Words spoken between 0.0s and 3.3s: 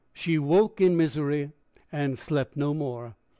She woke in misery, and slept no more.